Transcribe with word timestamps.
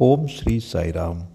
ഓം 0.00 0.28
ശ്രീ 0.28 0.58
സായിരാം 0.58 1.28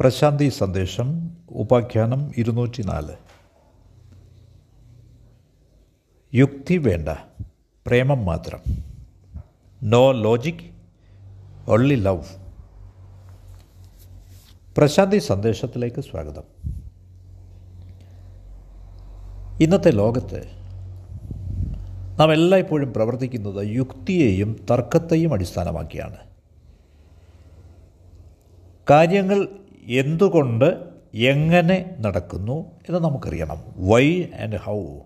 പ്രശാന്തി 0.00 0.48
സന്ദേശം 0.48 1.30
ഉപാഖ്യാനം 1.50 2.32
ഇരുന്നൂറ്റി 2.36 2.82
നാല് 2.82 3.16
യുക്തി 6.34 6.78
വേണ്ട 6.78 7.08
പ്രേമം 7.86 8.24
മാത്രം. 8.24 8.60
No 9.82 10.12
logic 10.12 10.70
only 11.70 11.94
love 11.94 12.24
Prasanthi 14.76 15.18
സന്ദേശത്തിലേക്ക് 15.18 16.00
സ്വാഗതം. 16.00 16.44
ഇന്നത്തെ 19.60 19.90
ലോകത്ത് 19.90 20.61
നാം 22.22 22.32
എല്ലായ്പ്പോഴും 22.32 22.92
പ്രവർത്തിക്കുന്നത് 22.92 23.66
യുക്തിയെയും 23.66 24.66
തർക്കത്തെയും 24.70 25.32
അടിസ്ഥാനമാക്കിയാണ്. 25.32 26.16
കാര്യങ്ങൾ 28.90 29.48
എന്തുകൊണ്ട് 29.86 30.78
എങ്ങനെ 31.14 31.96
നടക്കുന്നു 32.00 32.64
എന്ന് 32.88 33.00
നമുക്കറിയണം. 33.00 33.62
വൈ 33.76 34.22
ആൻഡ് 34.22 34.56
ഹൗ 34.56 34.98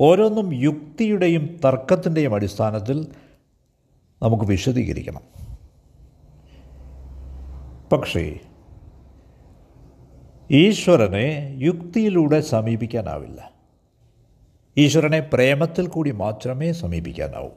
ഓരോന്നും 0.00 0.54
യുക്തിയുടെയും 0.54 1.60
തർക്കത്തിന്റെയും 1.64 2.34
അടിസ്ഥാനത്തിൽ 2.34 3.06
നമുക്ക് 4.22 4.44
വിശദീകരിക്കണം. 4.44 5.22
പക്ഷേ 7.92 8.38
ഈശ്വരനെ 10.50 11.54
യുക്തിയിലൂടെ 11.58 12.40
സമീപിക്കാനാവില്ല. 12.40 13.53
ഈശ്വരനെ 14.78 15.20
പ്രേമത്തിൽ 15.20 15.86
കൂടി 15.86 16.10
മാത്രമേ 16.10 16.72
സമീപിക്കാനാവൂ. 16.72 17.50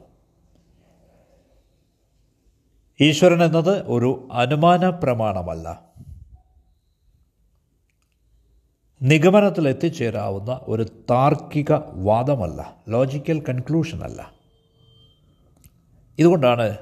ഈശ്വരൻ 3.00 3.44
എന്നത് 3.44 3.82
ഒരു 3.86 4.28
അനുമാന 4.32 4.90
പ്രമാണമല്ല. 4.90 5.82
നിഗമനത്തിൽ 9.02 9.68
എത്തിച്ചേരാവുന്ന 9.68 10.60
ഒരു 10.62 10.82
താർക്കിക 10.82 11.72
വാദമല്ല 11.92 12.76
ലോജിക്കൽ 12.88 13.44
കൺക്ലൂഷൻ 13.48 14.02
അല്ല. 14.02 14.32
ഇതുകൊണ്ടാണ് 16.18 16.78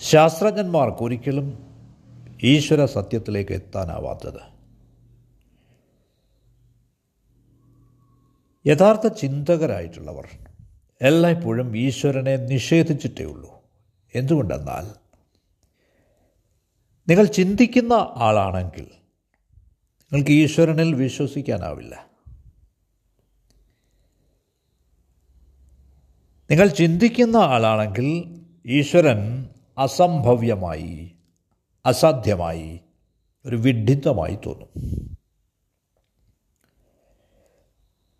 ശാസ്ത്രജ്ഞന്മാർക്ക് 0.00 1.02
ഒരിക്കലും 1.02 1.66
ഈശ്വര 2.42 2.84
സത്യത്തിലേക്ക് 2.84 3.52
എത്താനാവാത്തത്. 3.52 4.55
യഥാർത്ഥ 8.66 9.06
ചിന്തകരായിട്ടുള്ളവർ 9.06 10.28
എല്ലായ്പ്പോഴും 11.02 11.76
ഈശ്വരനെ 11.76 12.36
നിഷേധിച്ചിട്ടേ 12.36 13.24
ഉള്ളൂ. 13.24 13.50
എന്തുകൊണ്ടെന്നാൽ 14.14 14.86
നിങ്ങൾ 17.08 17.24
ചിന്തിക്കുന്ന 17.24 17.92
ആളാണെങ്കിൽ 18.16 18.86
നിങ്ങൾക്ക് 20.12 20.30
ഈശ്വരനിൽ 20.30 20.94
വിശ്വസിക്കാനാവില്ല. 20.94 22.06
നിങ്ങൾ 26.50 26.68
ചിന്തിക്കുന്ന 26.68 27.36
ആളാണെങ്കിൽ 27.36 28.40
ഈശ്വരൻ 28.66 29.48
അസംഭവ്യമായി 29.78 31.16
അസാധ്യമായി 31.86 32.80
ഒരു 33.46 33.56
വിഡ്ഢിത്തമായി 33.56 34.38
തോന്നും. 34.46 35.15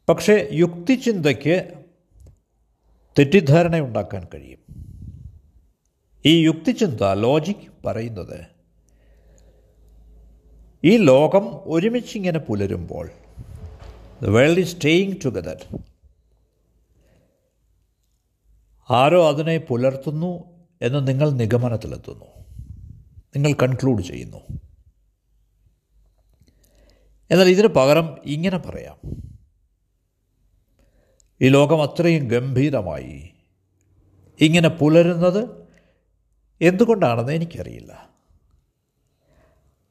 പക്ഷേ 0.09 0.49
യുക്തിചിന്തയ്ക്ക് 0.53 1.85
തെറ്റിദ്ധാരണ 3.19 3.79
ഉണ്ടാക്കാൻ 3.79 4.27
കഴിയും. 4.35 4.59
ഈ 6.27 6.45
യുക്തിചിന്ത 6.45 7.13
ലോജിക് 7.13 7.87
പറയുന്നത് 7.87 8.47
ഈ 10.85 10.97
ലോകം 10.97 11.49
ഒരുമിച്ചിങ്ങനെ 11.49 12.39
പുലരുമ്പോൾ 12.39 13.11
the 14.23 14.27
world 14.27 14.61
is 14.61 14.77
staying 14.77 15.15
together 15.25 15.79
ആരോ 18.91 19.29
അതിനെ 19.29 19.59
പുലർത്തുന്നു 19.59 20.45
എന്ന് 20.83 21.09
നിങ്ങൾ 21.09 21.31
നിഗമനത്തിലെത്തുന്നു. 21.31 22.25
നിങ്ങൾ 23.37 23.53
കൺക്ലൂഡ് 23.53 24.03
ചെയ്യുന്നു. 24.03 24.61
എന്നാൽ 27.31 27.49
ഇതിന് 27.49 27.67
പകരം 27.67 28.19
ഇങ്ങനെ 28.25 28.59
പറയാം. 28.59 29.26
ഈ 31.41 31.49
ലോകം 31.49 31.83
അത്രയും 31.83 32.29
ഗംഭീരമായി 32.29 33.31
ഇങ്ങനെ 34.41 34.69
പുലരുന്നത് 34.69 35.67
എന്തുകൊണ്ടാണെന്ന് 36.61 37.33
എനിക്കറിയില്ല. 37.33 38.11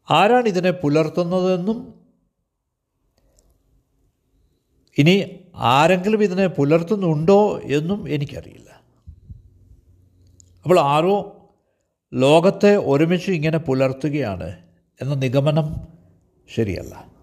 ആരാണ് 0.09 0.47
ഇതിനെ 0.47 0.72
പുലർത്തുന്നതെന്നും 0.72 1.94
ഇനി 4.97 5.41
ആരെങ്കിലും 5.55 6.23
ഇതിനെ 6.23 6.47
പുലർത്തുന്നുണ്ടോ 6.47 7.59
എന്നും 7.59 8.09
എനിക്കറിയില്ല. 8.09 8.81
അപ്പോൾ 10.63 10.79
ആരോ 10.79 11.31
ലോകത്തെ 12.13 12.78
ഒരുമിച്ച് 12.78 13.31
ഇങ്ങനെ 13.31 13.57
പുലർത്തുകയാണ് 13.57 14.63
എന്ന 15.01 15.13
നിഗമനം 15.13 15.67
ശരിയല്ല. 16.55 17.14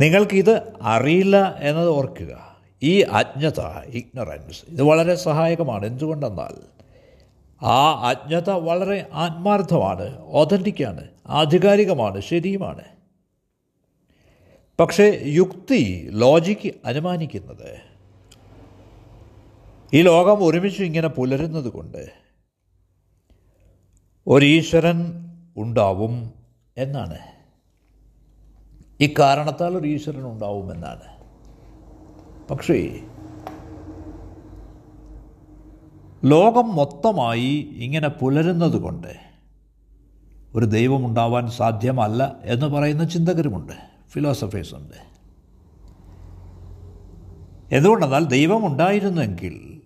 നിങ്ങൾക്കിത് 0.00 0.72
അറിയില്ല 0.82 1.56
എന്നത് 1.58 1.88
ഓർക്കുക. 1.88 2.56
ഈ 2.82 3.00
അജ്ഞത 3.00 3.60
ഇഗ്നറൻസ് 3.86 4.62
ഇത് 4.68 4.82
വളരെ 4.82 5.14
സഹായകമാണ്. 5.14 5.86
എന്തുകൊണ്ടെന്നാൽ 5.86 6.54
ആ 7.64 8.08
അജ്ഞത 8.08 8.50
വളരെ 8.50 9.06
ആത്മാർത്ഥമാണ് 9.12 10.18
ഒതന്റിക്കാണ് 10.18 11.08
ആധികാരികമാണ് 11.26 12.20
ശരിയുമാണ്. 12.20 12.84
പക്ഷേ 14.80 15.20
യുക്തി 15.24 16.08
ലോജിക്ക് 16.12 16.74
അനുമാനിക്കുന്നത് 16.84 17.78
ഈ 19.92 20.02
ലോകം 20.02 20.44
ഒരുമിച്ച് 20.44 20.82
ഇങ്ങനെ 20.82 21.08
പുലരുന്നത് 21.08 21.68
കൊണ്ട് 21.68 22.10
ഒരീശ്വരൻ 24.26 25.26
ഉണ്ടാവും 25.56 26.32
എന്നാണ്. 26.78 27.39
ഇക്കാരണത്താൽ 29.00 29.76
ഒരു 29.76 29.88
ഈശ്വരൻ 29.88 30.26
ഉണ്ടാവുമെന്നാണ്. 30.26 31.06
പക്ഷേ 32.50 33.00
ലോകം 36.24 36.76
മൊത്തമായി 36.76 37.52
ഇങ്ങനെ 37.76 38.08
പുലരുന്നത് 38.08 38.76
കൊണ്ട് 38.76 39.12
ഒരു 40.54 40.64
ദൈവമുണ്ടാവാൻ 40.66 41.50
സാധ്യമല്ല 41.50 42.36
എന്ന് 42.44 42.66
പറയുന്ന 42.66 43.04
ചിന്തകരുമുണ്ട് 43.04 43.72
ഫിലോസഫേഴ്സ് 44.10 44.74
ഉണ്ട്. 44.74 44.98
എന്തുകൊണ്ടെന്നാൽ 47.72 48.24
ദൈവമുണ്ടായിരുന്നെങ്കിൽ 48.24 49.82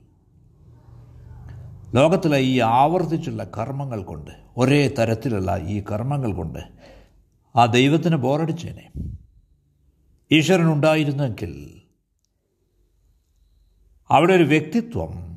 ലോകത്തിലെ 1.95 2.39
ഈ 2.39 2.61
ആവർത്തിച്ചുള്ള 2.61 3.45
കർമ്മങ്ങൾ 3.45 4.03
കൊണ്ട് 4.03 4.31
ഒരേ 4.57 4.89
തരത്തിലുള്ള 4.89 5.57
ഈ 5.57 5.85
കർമ്മങ്ങൾ 5.93 6.33
കൊണ്ട് 6.33 6.84
ആ 7.57 7.67
ദൈവത്തിന് 7.67 8.17
ബോറടിച്ചേനെ. 8.17 8.93
ഈശ്വരൻ 10.33 10.73
ഉണ്ടായിരുന്നെങ്കിൽ 10.73 11.83
അവിടെ 14.11 14.33
ഒരു 14.33 14.43
വ്യക്തിത്വം 14.43 15.35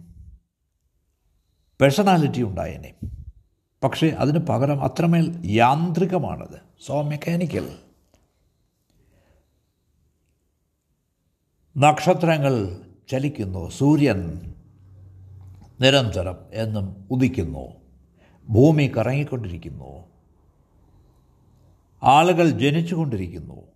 പേഴ്സണാലിറ്റി 1.81 2.44
ഉണ്ടായേനെ. 2.44 2.94
പക്ഷേ 3.83 4.07
അതിന് 4.07 4.39
പകരം 4.39 4.83
അത്രമേൽ 4.83 5.41
യാന്ത്രികമാണത്. 5.45 6.61
സോ 6.85 7.01
മെക്കാനിക്കൽ 7.01 7.78
നക്ഷത്രങ്ങൾ 11.78 12.81
ചലിക്കുന്നു. 13.11 13.69
സൂര്യൻ 13.69 14.53
നിരന്തരം 15.81 16.37
എന്നും 16.53 17.08
ഉദിക്കുന്നു. 17.11 17.73
ഭൂമി 18.49 18.91
കറങ്ങിക്കൊണ്ടിരിക്കുന്നു. 18.97 20.16
ആളുകൾ 22.03 22.49
ജനിച്ചുകൊണ്ടിരിക്കുന്നു. 22.49 23.67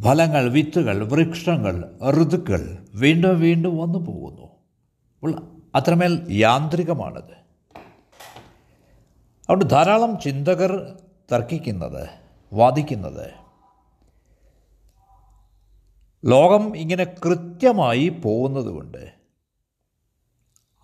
ഫലങ്ങൾ 0.00 0.48
വിത്തുകൾ 0.48 1.08
വൃക്ഷങ്ങൾ 1.08 1.98
ഋതുക്കൾ 2.10 2.86
വീണ്ടും 2.94 3.40
വീണ്ടും 3.40 3.78
വന്നു 3.78 3.98
പോകുന്നു. 3.98 4.52
അത്രമേൽ 5.74 6.26
യാന്ത്രികമാണത്. 6.30 7.32
അതുകൊണ്ട് 9.42 9.70
ധാരാളം 9.70 10.18
ചിന്തകർ 10.20 10.98
തർക്കിക്കുന്നത് 11.32 12.08
വാദിക്കുന്നത്. 12.52 13.30
ലോകം 16.24 16.76
ഇങ്ങനെ 16.76 17.04
കൃത്യമായി 17.04 18.08
പോകുന്നത് 18.08 18.66
കൊണ്ട് 18.66 19.14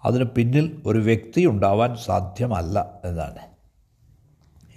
അതിന് 0.05 0.25
പിന്നിൽ 0.25 0.83
ഒരു 0.87 0.99
വ്യക്തി 0.99 1.47
ഉണ്ടാവാൻ 1.47 1.97
സാധ്യമല്ല 1.97 3.01
എന്നാണ് 3.05 3.39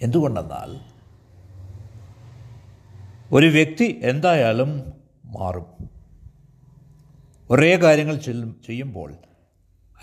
എന്തുകൊണ്ടെന്നാൽ 0.02 0.91
ഒരു 3.32 3.46
വ്യക്തി 3.46 4.00
എന്തായാലും 4.04 4.94
മാറും. 5.26 5.90
ഒരേ 7.50 7.78
കാര്യങ്ങൾ 7.78 8.16
ചെയ്യുമ്പോൾ 8.66 9.14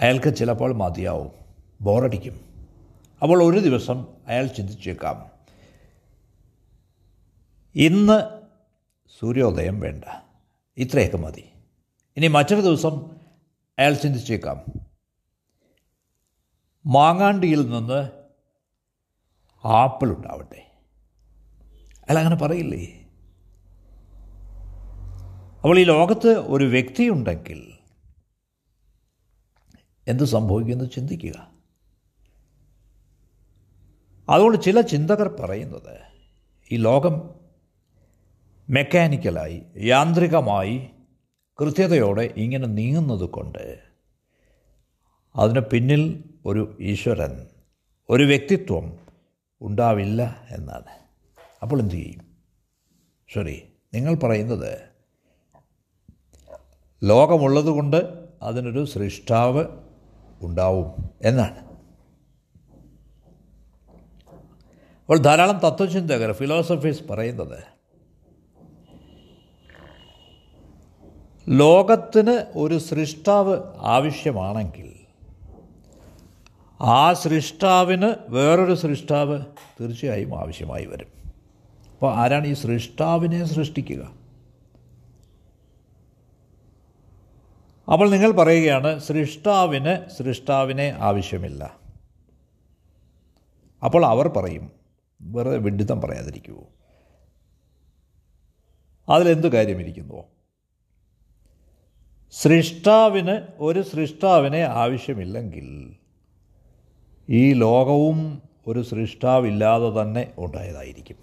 അയാൾക്ക് 0.01 0.37
ചിലപ്പോൾ 0.37 0.75
മതിയാവും. 0.75 1.31
ബോറടിക്കും. 1.81 2.41
അപ്പോൾ 3.23 3.43
ഒരു 3.43 3.59
ദിവസം 3.59 4.07
അയാൾ 4.27 4.47
ചിന്തിച്ചേക്കാം 4.47 5.31
ഇന്ന് 7.75 8.41
സൂര്യോദയം 9.19 9.81
വേണ്ട. 9.81 10.05
ഇത്രയൊക്കെ 10.77 11.17
മതി. 11.17 11.45
ഇനി 12.17 12.27
മറ്റൊരു 12.27 12.61
ദിവസം 12.61 13.11
അയാൾ 13.79 13.95
ചിന്തിച്ചേക്കാം 13.95 14.65
മാങ്ങാണ്ടിയിൽ 16.87 17.71
നിന്ന് 17.71 18.11
ആപ്പിൾ 19.65 20.09
ഉണ്ടാവട്ടെ. 20.17 20.71
അയാൾ 22.09 22.19
അങ്ങനെ 22.19 22.37
പറയില്ലേ? 22.37 22.98
അപ്പോൾ 25.59 25.79
ഈ 25.79 25.85
ലോകത്ത് 25.85 26.29
ഒരു 26.29 26.65
വ്യക്തിയുണ്ടെങ്കിൽ 26.65 27.73
എന്ത് 30.09 30.25
സംഭവിക്കുമെന്ന് 30.25 30.91
ചിന്തിക്കുക. 30.91 31.51
അതുകൊണ്ട് 34.29 34.63
ചില 34.63 34.81
ചിന്തകർ 34.81 35.29
പറയുന്നത് 35.29 36.01
ഈ 36.73 36.77
ലോകം 36.77 37.31
മെക്കാനിക്കലായി 38.71 39.63
യാന്ത്രികമായി 39.77 40.89
കൃത്യതയോടെ 41.61 42.35
ഇങ്ങനെ 42.37 42.67
നീങ്ങുന്നത് 42.67 43.29
കൊണ്ട് 43.29 43.83
അതിന് 45.37 45.61
പിന്നിൽ 45.61 46.25
ഒരു 46.47 46.77
ഈശ്വരൻ 46.81 47.47
ഒരു 48.11 48.23
വ്യക്തിത്വം 48.23 48.99
ഉണ്ടാവില്ല 49.63 50.47
എന്നാണ്. 50.51 50.93
അപ്പോൾ 51.63 51.81
എന്തു 51.81 51.95
ചെയ്യും? 51.95 52.37
ശരി 53.29 53.63
നിങ്ങൾ 53.95 54.15
പറയുന്നത് 54.15 54.98
ലോകമുള്ളതുകൊണ്ട് 57.03 58.27
അതിനൊരു 58.43 58.85
സൃഷ്ടാവ് 58.85 59.65
ഉണ്ടാവും 60.43 61.13
എന്നാണ്. 61.23 61.69
അപ്പോൾ 65.01 65.19
ധാരാളം 65.19 65.59
തത്വചിന്തകർ 65.59 66.33
ഫിലോസഫീസ് 66.33 67.03
പറയുന്നത് 67.11 67.65
ലോകത്തിന് 71.49 72.59
ഒരു 72.59 72.79
സൃഷ്ടാവ് 72.79 73.63
ആവശ്യമാണെങ്കിൽ 73.79 74.95
ആ 76.81 77.13
സൃഷ്ടാവിന് 77.13 78.15
വേറൊരു 78.29 78.75
സൃഷ്ടാവ് 78.75 79.41
തീർച്ചയായും 79.81 80.39
ആവശ്യമായി 80.39 80.87
വരും. 80.87 81.07
അപ്പോൾ 81.93 82.15
ആരാണ് 82.15 82.47
ഈ 82.47 82.53
സൃഷ്ടാവിനെ 82.53 83.45
സൃഷ്ടിക്കുക? 83.45 84.18
അപ്പോൾ 87.93 88.11
നിങ്ങൾ 88.11 88.31
പറയുകയാണ് 88.31 89.01
സൃഷ്ടാവിന് 89.01 90.09
സൃഷ്ടാവിനെ 90.09 90.97
ആവശ്യമില്ല. 91.01 91.79
അപ്പോൾ 93.85 94.07
അവർ 94.07 94.29
പറയും 94.29 94.71
വെറുതെ 95.23 95.57
വിഡിത്തം 95.57 96.01
പറയാതിരിക്കുമോ 96.01 96.67
അതിലെന്ത് 99.09 99.49
കാര്യമിരിക്കുന്നുവോ 99.53 100.25
സൃഷ്ടാവിന് 102.31 103.47
ഒരു 103.59 103.81
സൃഷ്ടാവിനെ 103.81 104.63
ആവശ്യമില്ലെങ്കിൽ 104.65 105.97
ഈ 107.29 107.53
ലോകവും 107.53 108.43
ഒരു 108.67 108.81
സൃഷ്ടാവില്ലാതെ 108.81 110.03
തന്നെ 110.03 110.33
ഉണ്ടായതായിരിക്കും. 110.39 111.17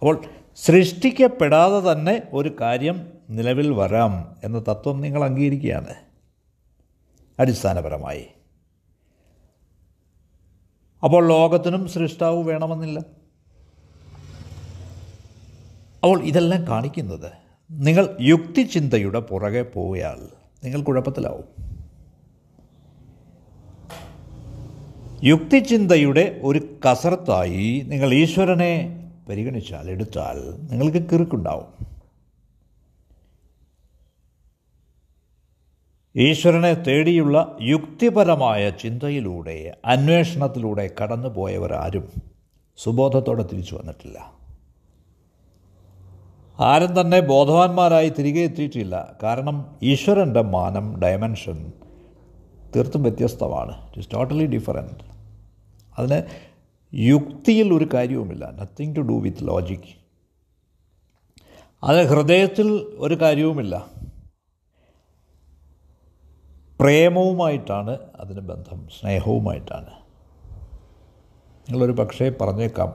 അപ്പോൾ 0.00 0.24
സൃഷ്ടിക്കപ്പെടാതെ 0.56 1.92
തന്നെ 1.92 2.22
ഒരു 2.32 2.56
കാര്യം 2.60 3.15
നിലവിൽ 3.30 3.70
വരാം 3.70 4.36
എന്ന 4.44 4.58
തത്വം 4.58 5.00
നിങ്ങൾ 5.00 5.24
അംഗീകരിക്കുകയാണ്. 5.24 5.94
അടിസ്ഥാനപരമായി. 7.40 8.26
അപ്പോൾ 11.04 11.28
ലോകത്തിനും 11.28 11.88
സൃഷ്ടാവ് 11.88 12.42
വേണമെന്നില്ല. 12.42 12.98
അപ്പോൾ 16.02 16.22
ഇതെല്ലാം 16.22 16.66
കാണിക്കുന്നത് 16.66 17.32
നിങ്ങൾ 17.70 18.16
യുക്തിചിന്തയുടെ 18.20 19.20
പുറകെ 19.20 19.62
പോയാൽ 19.62 20.28
നിങ്ങൾ 20.64 20.82
കുഴപ്പത്തിലാവും. 20.82 21.66
യുക്തിചിന്തയുടെ 25.24 26.40
ഒരു 26.42 26.78
കസർത്തായി 26.88 27.82
നിങ്ങൾ 27.86 28.14
ഈശ്വരനെ 28.14 29.02
പരിഗണിച്ചാൽ 29.28 29.90
എടുത്താൽ 29.90 30.58
നിങ്ങൾക്ക് 30.70 31.10
കിറുക്കുണ്ടാവും. 31.10 31.95
ഈശ്വരനെ 36.16 36.74
തേടിയുള്ള 36.74 37.58
യുക്തിപരമായ 37.62 38.70
ചിന്തയിലൂടെ 38.70 39.76
അന്വേഷണത്തിലൂടെ 39.84 40.90
കടന്നു 41.02 41.28
പോയവരാരും 41.28 42.08
സുബോധത്തോടെ 42.76 43.42
തിരിച്ചു 43.42 43.76
വന്നിട്ടില്ല. 43.76 44.32
ആരും 46.60 47.00
തന്നെ 47.00 47.20
ബോധവാന്മാരായി 47.20 48.08
തിരികെ 48.08 48.40
എത്തിയിട്ടില്ല. 48.40 49.16
കാരണം 49.22 49.76
ഈശ്വരന്റെ 49.82 50.42
മാനം 50.42 51.00
ഡയമെൻഷൻ 51.00 51.72
തീർത്തും 52.76 53.02
വ്യത്യസ്തമാണ്. 53.02 53.90
ഇറ്റ് 53.96 54.08
ടോട്ടലി 54.14 54.46
ഡിഫറെന്റ് 54.46 55.04
അതിന് 55.98 56.22
യുക്തിയിൽ 56.94 57.74
ഒരു 57.74 57.88
കാര്യവുമില്ല. 57.94 58.50
Nothing 58.60 58.96
to 58.96 59.00
do 59.00 59.12
with 59.12 59.48
logic 59.48 60.06
അത് 61.84 62.06
ഹൃദയത്തിൽ 62.06 62.70
ഒരു 62.98 63.14
കാര്യവുമില്ല. 63.14 63.95
പ്രേമവുമായിട്ടാണ് 66.80 67.98
അതിന് 68.16 68.40
ബന്ധം 68.40 68.88
സ്നേഹവുമായിട്ടാണ്. 68.88 69.90
നിങ്ങളൊരു 71.68 71.92
പക്ഷേ 71.92 72.32
പറഞ്ഞേക്കാം 72.40 72.94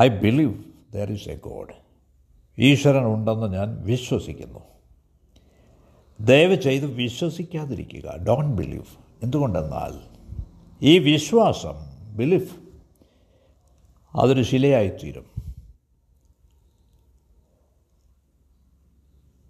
I 0.00 0.08
believe 0.08 0.64
there 0.92 1.12
is 1.12 1.28
a 1.28 1.36
God 1.36 1.74
ഈശ്വരൻ 2.58 3.04
ഉണ്ടെന്ന് 3.06 3.52
ഞാൻ 3.52 3.82
വിശ്വസിക്കുന്നു. 3.82 4.58
ദയവ് 6.20 6.54
ചെയ്ത് 6.54 6.86
വിശ്വസിക്കാതിരിക്കുക. 6.86 8.24
ഡോണ്ട് 8.28 8.62
ബിലീവ് 8.62 8.98
എന്തുകൊണ്ടെന്നാൽ 9.22 10.00
ഈ 10.82 10.98
വിശ്വാസം 10.98 11.74
ബിലീഫ് 12.16 12.56
അതൊരു 14.14 14.42
ശിലയായിത്തീരും. 14.42 15.37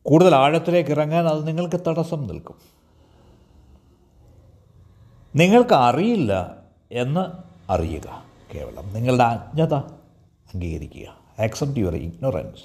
കൂടുതൽ 0.08 0.34
ആഴത്തിലേക്ക് 0.34 0.90
ഇറങ്ങാൻ 0.90 1.26
അത് 1.26 1.46
നിങ്ങൾക്ക് 1.46 1.80
തടസ്സം 1.86 2.26
നിൽക്കും. 2.26 2.54
നിങ്ങൾക്ക് 5.36 5.74
അറിയില്ല 5.74 6.56
എന്ന് 6.92 7.20
അറിയുക 7.72 8.24
കേവലം. 8.54 8.94
നിങ്ങളുടെ 8.94 9.24
അജ്ഞത 9.24 9.74
അംഗീകരിക്കുക. 9.74 11.18
ആക്സെപ്റ്റ് 11.42 11.80
യുവർ 11.80 11.96
ഇഗ്നോറൻസ് 11.96 12.64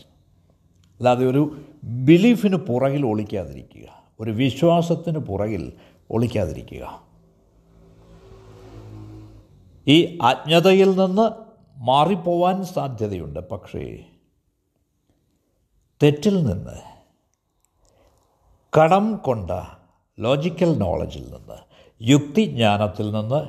അല്ലാതെ 0.98 1.26
ഒരു 1.26 1.62
ബിലീഫിന് 1.84 2.56
പുറകിൽ 2.56 3.06
ഒളിക്കാതിരിക്കുക. 3.06 4.04
ഒരു 4.20 4.32
വിശ്വാസത്തിന് 4.32 5.20
പുറകിൽ 5.20 5.74
ഒളിക്കാതിരിക്കുക. 6.12 7.04
ഈ 9.88 10.20
അജ്ഞതയിൽ 10.22 10.90
നിന്ന് 10.90 11.32
മാറിപ്പോവാൻ 11.78 12.66
സാധ്യതയുണ്ട്. 12.66 13.50
പക്ഷേ 13.50 14.06
തെറ്റിൽ 16.04 16.44
നിന്ന് 16.44 16.93
കടം 18.78 19.16
കൊണ്ട 19.16 19.52
ലോജിക്കൽ 20.20 20.78
നോളജിൽ 20.78 21.24
നിന്ന് 21.24 21.58
യുക്തിജ്ഞാനത്തിൽ 22.02 23.12
നിന്ന് 23.12 23.42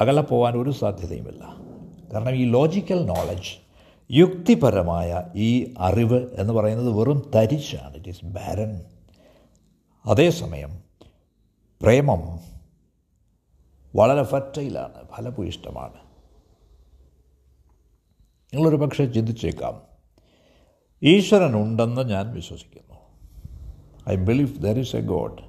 അകലെ 0.00 0.22
പോകാൻ 0.22 0.56
ഒരു 0.56 0.70
സാധ്യതയുമില്ല. 0.70 1.42
കാരണം 2.12 2.34
ഈ 2.34 2.50
ലോജിക്കൽ 2.50 3.06
നോളജ് 3.06 3.56
യുക്തിപരമായ 4.10 5.22
ഈ 5.36 5.74
അറിവ് 5.78 6.28
എന്ന് 6.32 6.52
പറയുന്നത് 6.52 6.90
വെറും 6.90 7.30
തരിച്ചാണ്. 7.34 7.96
ഇറ്റ് 7.96 8.08
ഈസ് 8.08 8.24
ബാരൻ 8.24 8.84
അതേസമയം 10.06 10.84
പ്രേമം 11.82 12.40
വളരെ 13.96 14.22
ഫറ്റയിലാണ് 14.22 15.08
ഫലഭൂയിഷ്ടമാണ് 15.16 16.00
നിങ്ങളൊരു 18.54 18.76
പക്ഷേ 18.76 19.06
ചിന്തിച്ചേക്കാം 19.06 19.82
ഈശ്വരനുണ്ടെന്ന് 21.02 22.02
ഞാൻ 22.02 22.34
വിശ്വസിക്കുന്നു. 22.34 22.95
I 24.08 24.16
believe 24.16 24.62
there 24.62 24.78
is 24.78 24.96
a 24.96 25.00
God 25.00 25.46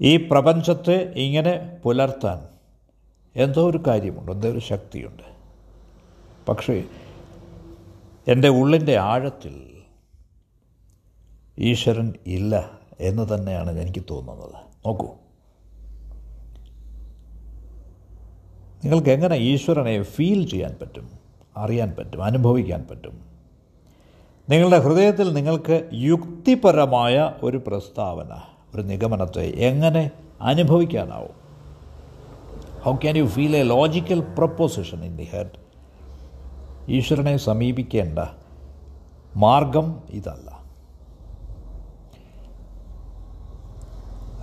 ഈ 0.00 0.28
പ്രപഞ്ചത്തെ 0.28 1.12
ഇങ്ങനെ 1.16 1.78
പുലർത്താൻ 1.84 2.48
എന്തോ 3.36 3.70
ഒരു 3.70 3.80
കാര്യമുണ്ട് 3.86 4.32
എന്തോ 4.32 4.48
ഒരു 4.48 4.58
ശക്തിയുണ്ട്. 4.58 5.22
പക്ഷേ 6.48 6.84
എന്റെ 8.28 8.48
ഉള്ളിന്റെ 8.48 8.96
ആഴത്തിൽ 8.96 9.82
ഈശ്വരൻ 11.58 12.14
ഇല്ല 12.26 12.70
എന്ന് 13.00 13.34
തന്നെയാണ് 13.34 13.78
എനിക്ക് 13.78 14.04
തോന്നുന്നത്. 14.10 14.54
നോക്കൂ. 14.86 15.06
നിങ്ങൾക്ക് 18.84 19.10
എങ്ങനെ 19.10 19.36
ഈശ്വരനെ 19.36 20.02
ഫീൽ 20.02 20.48
ചെയ്യാൻ 20.48 20.76
പറ്റും 20.82 21.10
അറിയാൻ 21.56 21.94
പറ്റും 21.98 22.24
അനുഭവിക്കാൻ 22.24 22.86
പറ്റും? 22.90 23.33
നിങ്ങളുടെ 24.48 24.78
ഹൃദയത്തിൽ 24.78 25.32
നിങ്ങൾക്ക് 25.32 25.90
യുക്തിപരമായ 25.92 27.34
ഒരു 27.42 27.56
പ്രസ്താവന 27.66 28.40
ഒരു 28.74 28.82
നിഗമനത്തെ 28.82 29.42
എങ്ങനെ 29.42 30.10
അനുഭവിക്കാനാവും? 30.40 31.36
How 32.82 32.96
can 32.96 33.16
you 33.16 33.24
feel 33.24 33.56
a 33.56 33.62
logical 33.62 34.20
proposition 34.20 35.04
in 35.04 35.16
the 35.16 35.22
head 35.22 35.56
ഈശ്വരനെ 36.88 37.36
സമീപിക്കേണ്ട 37.36 38.18
മാർഗം 39.36 40.02
ഇതല്ല. 40.10 40.64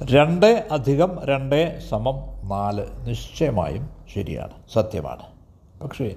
രണ്ട് 0.03 0.67
അധികം 0.72 1.20
രണ്ട് 1.24 1.89
സമം 1.89 2.48
നാല് 2.50 2.86
നിശ്ചയമായും 3.00 3.89
ശരിയാണ് 4.13 4.53
സത്യമാണ്. 4.74 5.24
പക്ഷേ 5.84 6.15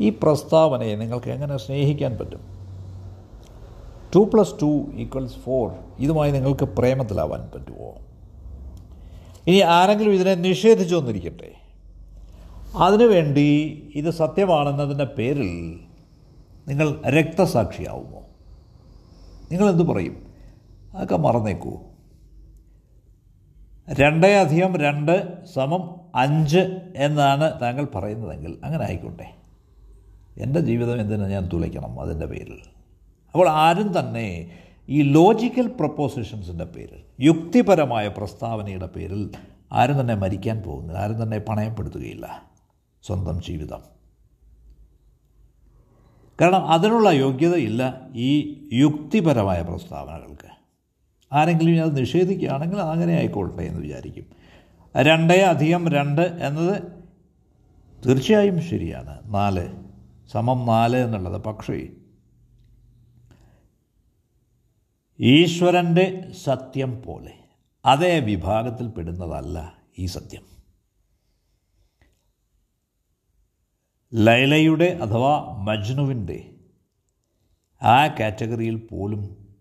ഈ 0.00 0.18
പ്രസ്താവനയെ 0.22 0.96
നിങ്ങൾക്ക് 0.96 1.30
എങ്ങനെ 1.30 1.56
സ്നേഹിക്കാൻ 1.56 2.18
പറ്റും? 2.18 2.56
Two 4.14 4.30
plus 4.34 4.54
two 4.62 4.90
equals 4.94 5.36
four 5.36 5.72
ഇതുമായി 5.98 6.30
നിങ്ങൾക്ക് 6.30 6.64
പ്രേമത്തിലാവാൻ 6.64 7.50
പറ്റുമോ? 7.54 7.94
ഇനി 9.46 9.60
ആരെങ്കിലും 9.60 10.10
ഇതിനെ 10.10 10.34
നിഷേധിച്ചു 10.34 10.96
വന്നിരിക്കട്ടെ? 10.96 11.52
അതിനുവേണ്ടി 12.76 13.82
ഇത് 13.94 14.10
സത്യമാണെന്നതിന്റെ 14.10 15.04
പേരിൽ 15.04 15.80
നിങ്ങൾ 16.68 17.02
രക്തസാക്ഷിയാവുമോ? 17.06 18.22
നിങ്ങളെന്ത് 19.52 19.82
പറയും? 19.82 20.26
അതൊക്കെ 20.94 21.16
മറന്നേക്കൂ. 21.16 21.78
രണ്ടേ 23.90 24.34
അധികം 24.34 24.76
രണ്ട് 24.76 25.44
സമം 25.54 26.00
അഞ്ച് 26.14 26.78
എന്നാണ് 26.96 27.60
താങ്കൾ 27.60 27.84
പറയുന്നതെങ്കിൽ 27.84 28.58
അങ്ങനെ 28.64 28.84
ആയിക്കോട്ടെ. 28.84 29.45
എന്റെ 30.38 30.60
ജീവിതം 30.60 31.00
എന്തിനാണ് 31.00 31.30
ഞാൻ 31.30 31.48
തുലയ്ക്കണം 31.52 32.00
അതിന്റെ 32.00 32.26
പേരിൽ? 32.26 32.58
അപ്പോൾ 33.32 33.48
ആരും 33.48 33.98
തന്നെ 33.98 34.50
ഈ 34.88 35.02
ലോജിക്കൽ 35.02 35.66
പ്രപ്പോസിഷൻസിന്റെ 35.66 36.64
പേരിൽ 36.64 37.24
യുക്തിപരമായ 37.24 38.08
പ്രസ്താവനയുടെ 38.08 38.86
പേരിൽ 38.86 39.30
ആരും 39.72 40.00
തന്നെ 40.00 40.14
മരിക്കാൻ 40.14 40.60
പോകുന്നില്ല 40.60 40.98
ആരും 40.98 41.22
തന്നെ 41.22 41.38
പണയപ്പെടുത്തുകയില്ല 41.38 42.42
സ്വന്തം 43.02 43.42
ജീവിതം. 43.42 43.82
കാരണം 46.40 46.66
അതിനുള്ള 46.68 47.10
യോഗ്യതയില്ല 47.10 48.08
ഈ 48.14 48.58
യുക്തിപരമായ 48.72 49.62
പ്രസ്താവനകൾക്ക്. 49.62 50.56
ആരെങ്കിലും 51.32 51.82
അത് 51.82 51.96
നിഷേധിക്കുകയാണെങ്കിൽ 51.96 52.78
അങ്ങനെ 52.78 53.12
ആയിക്കോട്ടെ 53.12 53.62
എന്ന് 53.62 53.80
വിചാരിക്കും. 53.80 54.26
രണ്ടേ 54.96 55.40
അധികം 55.40 55.88
രണ്ട് 55.88 56.20
എന്നത് 56.20 56.82
തീർച്ചയായും 58.06 58.62
ശരിയാണ്. 58.62 59.34
നാല് 59.34 59.85
സമം 60.32 60.66
നാല് 60.66 60.96
എന്നുള്ളത്. 60.96 61.42
പക്ഷേ 61.42 61.88
ഈശ്വരന്റെ 65.20 66.32
സത്യം 66.44 67.02
പോലെ 67.02 67.34
അതേ 67.84 68.18
വിഭാഗത്തിൽ 68.20 68.88
പെടുന്നതല്ല 68.88 69.78
ഈ 69.98 70.06
സത്യം. 70.06 70.42
ലൈലയുടെ 74.14 74.98
അഥവാ 75.02 75.56
മജ്നുവിന്റെ 75.62 76.54
ആ 77.82 78.06
കാറ്റഗറിയിൽ 78.06 78.74
പോലും 78.74 79.54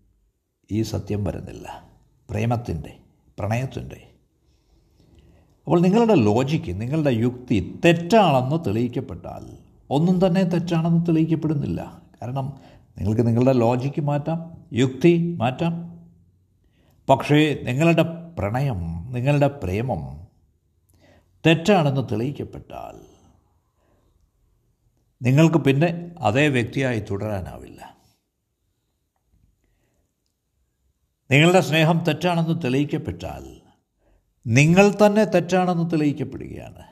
ഈ 0.71 0.81
സത്യം 0.81 1.23
വരുന്നില്ല. 1.23 1.89
പ്രേമത്തിന്റെ 2.29 2.99
പ്രണയത്തിന്റെ 3.39 4.11
അപ്പോൾ 5.65 5.79
നിങ്ങളുടെ 5.81 6.15
ലോജിക്ക് 6.15 6.81
നിങ്ങളുടെ 6.81 7.09
യുക്തി 7.09 7.79
തെറ്റാണെന്ന് 7.85 8.65
തെളിയിക്കപ്പെട്ടാൽ 8.65 9.64
ഒന്നും 9.89 10.27
തന്നെ 10.27 10.43
തെറ്റാണെന്ന് 10.43 11.05
തെളിയിക്കപ്പെടുന്നില്ല. 11.05 12.01
കാരണം 12.21 12.59
നിങ്ങൾക്ക് 12.97 13.27
നിങ്ങളുടെ 13.27 13.53
ലോജിക്ക് 13.53 14.01
മാറ്റാം 14.01 14.67
യുക്തി 14.73 15.35
മാറ്റാം. 15.39 15.95
പക്ഷേ 17.09 17.59
നിങ്ങളുടെ 17.63 18.03
പ്രണയം 18.39 19.11
നിങ്ങളുടെ 19.11 19.47
പ്രേമം 19.47 20.27
തെറ്റാണെന്ന് 21.45 22.01
തെളിയിക്കപ്പെട്ടാൽ 22.11 23.15
നിങ്ങൾക്ക് 25.21 25.57
പിന്നെ 25.57 26.15
അതേ 26.19 26.47
വ്യക്തിയായി 26.47 27.03
തുടരാനാവില്ല. 27.11 27.97
നിങ്ങളുടെ 31.31 31.61
സ്നേഹം 31.61 32.03
തെറ്റാണെന്ന് 32.07 32.61
തെളിയിക്കപ്പെട്ടാൽ 32.63 33.61
നിങ്ങൾ 34.47 34.91
തന്നെ 35.05 35.23
തെറ്റാണെന്ന് 35.23 35.91
തെളിയിക്കപ്പെടുകയാണ്. 35.91 36.83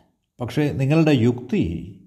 പക്ഷേ 0.42 0.72
നിങ്ങളുടെ 0.72 1.12
യുക്തി 1.12 2.00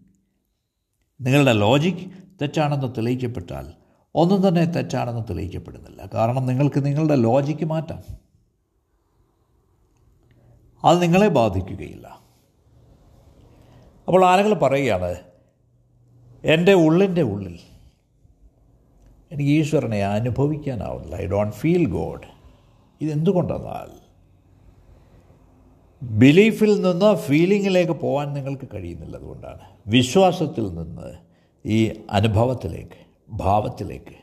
നിങ്ങളുടെ 1.21 1.53
ലോജിക് 1.53 2.11
തെറ്റാണെന്ന് 2.43 2.95
തെളിയിക്കപ്പെട്ടാൽ 2.97 3.73
ഒന്നും 4.15 4.49
തന്നെ 4.49 4.65
തെറ്റാണെന്ന് 4.65 5.23
തെളിയിക്കപ്പെടുന്നില്ല. 5.31 6.09
കാരണം 6.15 6.47
നിങ്ങൾക്ക് 6.47 6.85
നിങ്ങളുടെ 6.85 7.17
ലോജിക്ക് 7.17 7.65
മാറ്റാം. 7.65 8.03
അത് 10.85 11.03
നിങ്ങളെ 11.03 11.29
ബാധിക്കുകയില്ല. 11.29 12.21
അപ്പോൾ 14.09 14.25
ആളുകൾ 14.25 14.55
പറയുകയാണ് 14.55 15.15
എന്റെ 16.45 16.75
ഉള്ളിന്റെ 16.75 17.23
ഉള്ളിൽ 17.23 17.59
എനിക്ക് 19.33 19.51
ഈശ്വരനെ 19.51 20.05
അനുഭവിക്കാനാവില്ല. 20.05 21.17
I 21.17 21.27
don't 21.27 21.57
feel 21.57 21.87
God. 21.87 22.21
ഇതെന്തുകൊണ്ടെന്നാൽ 23.01 24.06
ബിലീഫിൽ 26.03 26.83
നിന്ന് 26.83 27.15
ഫീലിങ്ങിലേക്ക് 27.15 27.93
പോകാൻ 27.93 28.33
നിങ്ങൾക്ക് 28.33 28.69
കഴിയുന്നില്ല 28.75 29.17
അതുകൊണ്ടാണ്. 29.17 29.61
വിശ്വാസത്തിൽ 29.87 30.75
നിന്ന് 30.75 31.13
ഈ 31.67 31.93
അനുഭവത്തിലേക്ക് 32.11 33.07
ഭാവത്തിലേക്ക്. 33.31 34.17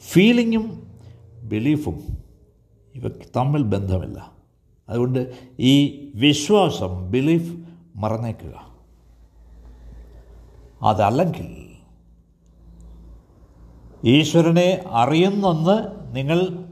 ഫീലിങ്ങും 0.00 0.92
ബിലീഫും 1.42 2.18
ഇവ 2.94 3.08
തമ്മിൽ 3.08 3.62
ബന്ധമില്ല. 3.62 4.32
അതുകൊണ്ട് 4.88 5.34
ഈ 5.60 6.06
വിശ്വാസം 6.14 7.10
ബിലീഫ് 7.10 7.56
മറന്നേക്കുക. 7.96 8.72
അതല്ലെങ്കിൽ 10.82 11.66
ഈശ്വരനെ 14.04 14.84
അറിയുന്നെന്ന് 14.86 15.76
നിങ്ങൾ 16.16 16.64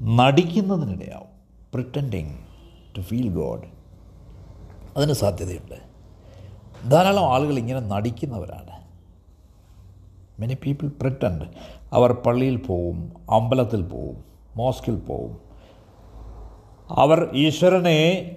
നടിക്കുന്നതിനിടയാവും. 0.00 1.33
പ്രിറ്റൻഡിങ് 1.74 2.38
ടു 2.96 3.00
ഫീൽ 3.00 3.28
ഗോഡ് 3.28 3.62
അതിന് 4.96 5.12
സാധ്യതയുണ്ട്. 5.12 5.94
ധാരാളം 6.90 7.34
ആളുകൾ 7.34 7.58
ഇങ്ങനെ 7.58 7.80
നടിക്കുന്നവരാണ്. 7.80 8.84
മെനി 10.40 10.54
പീപ്പിൾ 10.54 10.88
പ്രിറ്റൻഡ് 10.88 11.42
അവർ 11.92 12.12
പള്ളിയിൽ 12.12 12.56
പോവും 12.56 13.12
അമ്പലത്തിൽ 13.30 13.82
പോവും 13.82 14.24
മോസ്കിൽ 14.56 14.96
പോവും. 14.96 15.40
അവർ 16.90 17.30
ഈശ്വരനെ 17.34 18.36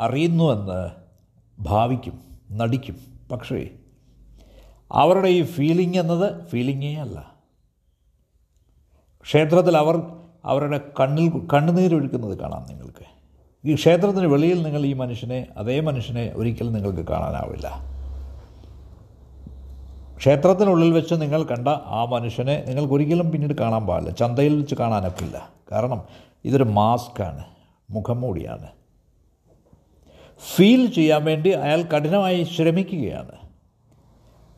അറിയുന്നുവെന്ന് 0.00 0.90
ഭാവിക്കും 1.62 2.38
നടിക്കും. 2.50 2.96
പക്ഷേ 3.32 3.68
അവരുടെ 4.92 5.28
ഈ 5.28 5.42
ഫീലിംഗ് 5.42 5.98
എന്നത് 5.98 6.46
ഫീലിങ്ങേ 6.46 6.94
അല്ല. 6.94 7.34
ക്ഷേത്രത്തിൽ 9.22 9.76
അവർ 9.76 10.25
അവരുടെ 10.46 10.80
കണ്ണിൽ 11.00 11.48
കണ്ണുനീരൊഴുക്കുന്നത് 11.54 12.38
കാണാം 12.38 12.66
നിങ്ങൾക്ക്. 12.68 13.16
ഈ 13.64 13.74
ക്ഷേത്രത്തിന് 13.74 14.26
വെളിയിൽ 14.26 14.62
നിങ്ങൾ 14.62 14.86
ഈ 14.86 14.92
മനുഷ്യനെ 14.92 15.46
അതേ 15.56 15.80
മനുഷ്യനെ 15.80 16.32
ഒരിക്കലും 16.34 16.72
നിങ്ങൾക്ക് 16.72 17.08
കാണാനാവില്ല. 17.08 17.96
ക്ഷേത്രത്തിനുള്ളിൽ 20.16 20.92
വെച്ച് 20.92 21.14
നിങ്ങൾ 21.14 21.42
കണ്ട 21.42 21.68
ആ 21.68 22.04
മനുഷ്യനെ 22.04 22.64
നിങ്ങൾക്ക് 22.66 22.94
ഒരിക്കലും 22.94 23.30
പിന്നീട് 23.30 23.54
കാണാൻ 23.54 23.86
പാടില്ല. 23.86 24.10
ചന്തയിൽ 24.10 24.56
വെച്ച് 24.56 24.74
കാണാനൊക്കില്ല 24.74 25.48
കാരണം 25.72 26.02
ഇതൊരു 26.44 26.64
മാസ്കാണ് 26.64 27.44
മുഖംമൂടിയാണ്. 27.90 28.66
ഫീൽ 30.56 30.86
ചെയ്യാൻ 30.86 31.24
വേണ്ടി 31.24 31.50
അയാൾ 31.50 31.82
കഠിനമായി 31.82 32.42
ശ്രമിക്കുകയാണ്. 32.42 33.32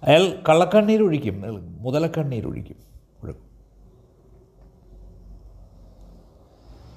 അയാൾ 0.03 0.39
കള്ളക്കണ്ണീരൊഴിക്കും. 0.49 1.43
മുതലക്കണ്ണീരൊഴിക്കും. 1.83 2.88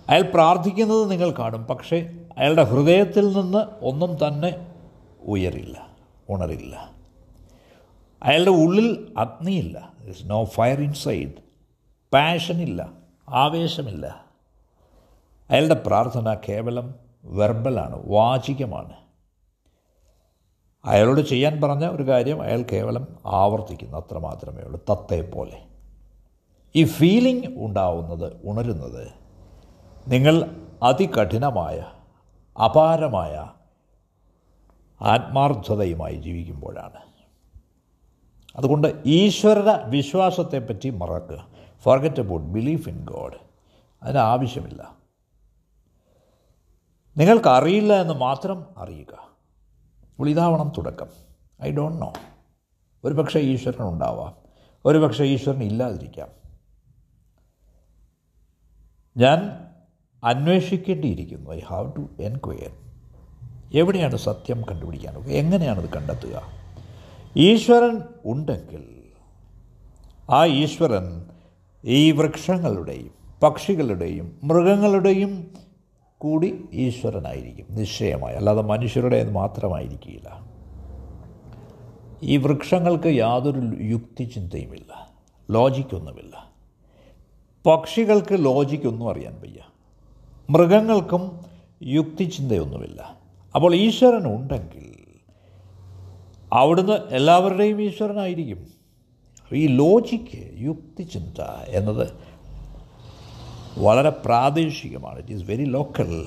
അയാൾ 0.10 0.22
പ്രാർത്ഥിക്കുന്നത് 0.22 1.12
നിങ്ങൾ 1.12 1.32
കാണും 1.32 1.66
പക്ഷേ 1.66 2.10
അയാളുടെ 2.38 2.64
ഹൃദയത്തിൽ 2.64 3.42
നിന്ന് 3.42 3.86
ഒന്നും 3.86 4.28
തന്നെ 4.28 4.68
ഉയരില്ല 5.22 5.88
ഉണരില്ല. 6.30 6.92
അയാളുടെ 8.24 8.50
ഉള്ളിൽ 8.50 9.14
അഗ്നിയില്ല 9.18 9.94
ഇസ് 10.06 10.24
നോ 10.26 10.44
ഫയർ 10.44 10.82
ഇൻസൈഡ് 10.82 11.38
പാഷനില്ല 12.14 12.94
ആവേശമില്ല. 13.30 14.26
അയാളുടെ 15.50 15.74
പ്രാർത്ഥന 15.74 16.34
കേവലം 16.50 16.96
വെർബലാണ് 17.26 18.12
വാചികമാണ്. 18.12 18.94
അയാളോട് 20.86 21.22
ചെയ്യാൻ 21.22 21.62
പറഞ്ഞ 21.62 21.86
ഒരു 21.86 22.04
കാര്യം 22.04 22.42
അയാൾ 22.42 22.62
കേവലം 22.72 23.08
ആവർത്തിക്കുന്നു 23.26 23.98
അത്ര 23.98 24.18
മാത്രമേ 24.18 24.62
ഉള്ളൂ 24.62 24.86
തത്തയെപ്പോലെ 24.90 25.52
പോലെ. 25.52 25.66
ഈ 26.76 26.84
ഫീലിംഗ് 26.84 27.48
ഉണ്ടാവുന്നത് 27.66 28.34
ഉണരുന്നത് 28.46 29.21
നിങ്ങൾ 30.08 30.68
അതികഠിനമായ 30.84 31.86
അപാരമായ 32.64 33.50
ആത്മാർത്ഥതയുമായി 35.02 36.16
ജീവിക്കുമ്പോഴാണ്. 36.16 37.12
അതുകൊണ്ട് 38.56 39.02
ഈശ്വര 39.06 39.86
വിശ്വാസത്തെപ്പറ്റി 39.86 40.90
മറക്കുക 40.90 41.48
forget 41.80 42.20
about 42.20 42.48
belief 42.48 42.90
in 42.90 43.06
God 43.06 43.34
അതിന് 44.04 44.18
ആവശ്യമില്ല 44.18 44.96
നിങ്ങൾക്ക് 47.18 47.48
അറിയില്ല 47.48 47.94
എന്ന് 47.94 48.14
മാത്രം 48.14 48.66
അറിയുക. 48.78 49.14
അപ്പോൾ 50.12 50.30
ഇതാവണം 50.30 50.72
തുടക്കം. 50.78 51.08
ഐ 51.64 51.76
ഡോണ്ട് 51.76 52.02
നോ 52.02 52.14
ഒരു 53.04 53.14
പക്ഷേ 53.14 53.40
ഈശ്വരൻ 53.40 53.90
ഉണ്ടാവാം. 53.90 54.36
ഒരു 54.86 54.98
പക്ഷേ 54.98 55.24
ഈശ്വരൻ 55.24 55.64
ഇല്ലാതിരിക്കാം. 55.64 56.28
ഞാൻ 59.18 59.71
അന്വേഷിക്കേണ്ടിയിരിക്കുന്നു. 60.24 61.52
ഐ 61.52 61.60
ഹാവ് 61.60 61.92
ടു 61.98 62.10
എൻക്വയർ 62.22 62.72
എവിടെയാണ് 63.74 64.16
സത്യം 64.16 64.62
കണ്ടുപിടിക്കാൻ? 64.62 65.18
എങ്ങനെയാണത് 65.18 65.90
കണ്ടെത്തുക? 65.90 66.42
ഈശ്വരൻ 67.38 68.02
ഉണ്ടെങ്കിൽ 68.26 68.84
ആ 70.30 70.46
ഈശ്വരൻ 70.46 71.26
ഈ 71.86 72.12
വൃക്ഷങ്ങളുടെയും 72.12 73.12
പക്ഷികളുടെയും 73.44 74.40
മൃഗങ്ങളുടെയും 74.44 75.52
കൂടി 76.18 76.66
ഈശ്വരനായിരിക്കും 76.74 77.66
നിശ്ചയമായി. 77.70 78.36
അല്ലാതെ 78.36 78.62
മനുഷ്യരുടെ 78.62 79.32
മാത്രമായിരിക്കില്ല. 79.32 80.48
ഈ 82.24 82.38
വൃക്ഷങ്ങൾക്ക് 82.38 83.08
യാതൊരു 83.08 83.78
യുക്തിചിന്തയുമില്ല 83.82 85.10
ലോജിക്കൊന്നുമില്ല. 85.52 86.52
പക്ഷികൾക്ക് 87.66 88.46
ലോജിക്കൊന്നും 88.46 89.10
അറിയാൻ 89.10 89.42
വയ്യ. 89.42 89.71
മൃഗങ്ങൾക്കും 90.50 91.46
യുക്തിചിന്തയൊന്നുമില്ല. 91.84 93.18
അപ്പോൾ 93.56 93.76
ഈശ്വരൻ 93.76 94.36
ഉണ്ടെങ്കിൽ 94.36 94.96
അവിടുന്ന് 96.54 96.94
എല്ലാവരുടെയും 96.94 97.82
ഈശ്വരനായിരിക്കും. 97.82 98.68
ഈ 99.54 99.68
ലോജിക്ക് 99.68 100.60
യുക്തിചിന്ത 100.60 101.42
എന്നത് 101.68 102.08
വളരെ 103.78 104.10
പ്രാദേശികമാണ്. 104.10 105.20
ഇറ്റ് 105.20 105.32
ഈസ് 105.32 105.44
വെരി 105.44 105.64
ലോക്കൽ 105.64 106.26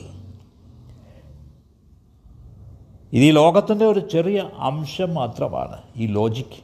ഇത് 3.12 3.22
ഈ 3.22 3.30
ലോകത്തിന്റെ 3.30 3.84
ഒരു 3.84 4.08
ചെറിയ 4.08 4.50
അംശം 4.58 5.14
മാത്രമാണ് 5.14 5.82
ഈ 5.96 6.06
ലോജിക്ക്. 6.06 6.62